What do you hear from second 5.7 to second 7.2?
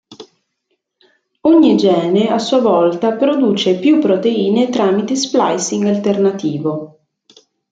alternativo.